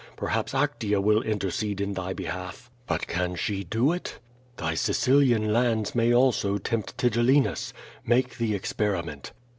Perhaps 0.15 0.51
Actea 0.53 0.99
will 0.99 1.21
intercede 1.21 1.79
in 1.79 1.93
thy 1.93 2.11
behalf. 2.11 2.71
But 2.87 3.05
can 3.05 3.35
she 3.35 3.63
do 3.63 3.91
it? 3.91 4.17
Thy 4.57 4.73
Sicilian 4.73 5.53
lands 5.53 5.93
may 5.93 6.11
also 6.11 6.57
tempt 6.57 6.97
Tigellinus. 6.97 7.71
Make 8.03 8.39
the 8.39 8.55
experiment." 8.55 9.31